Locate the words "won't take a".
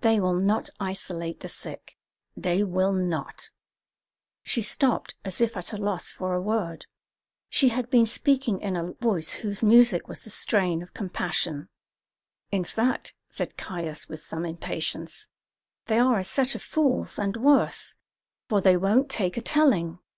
18.76-19.40